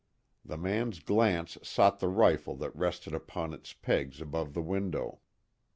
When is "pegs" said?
3.73-4.19